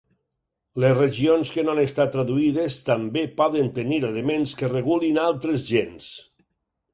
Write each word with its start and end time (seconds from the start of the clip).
Les 0.83 0.93
regions 0.99 1.51
que 1.57 1.65
no 1.67 1.73
han 1.75 1.81
estat 1.81 2.09
traduïdes 2.15 2.77
també 2.87 3.23
poden 3.43 3.69
tenir 3.77 4.01
elements 4.09 4.55
que 4.63 4.71
regulin 4.73 5.21
altres 5.27 5.69
gens. 5.77 6.11